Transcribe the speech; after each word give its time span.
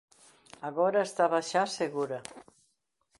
Agora 0.69 1.07
estaba 1.09 1.39
xa 1.49 1.63
segura. 1.79 2.19